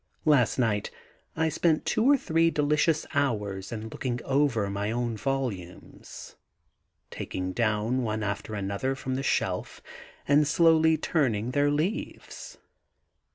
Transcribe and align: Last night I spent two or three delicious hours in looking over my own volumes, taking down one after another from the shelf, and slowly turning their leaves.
Last 0.25 0.57
night 0.57 0.89
I 1.37 1.47
spent 1.49 1.85
two 1.85 2.03
or 2.09 2.17
three 2.17 2.49
delicious 2.49 3.05
hours 3.13 3.71
in 3.71 3.89
looking 3.89 4.19
over 4.25 4.67
my 4.67 4.89
own 4.89 5.15
volumes, 5.15 6.35
taking 7.11 7.51
down 7.53 8.01
one 8.01 8.23
after 8.23 8.55
another 8.55 8.95
from 8.95 9.13
the 9.13 9.21
shelf, 9.21 9.79
and 10.27 10.47
slowly 10.47 10.97
turning 10.97 11.51
their 11.51 11.69
leaves. 11.69 12.57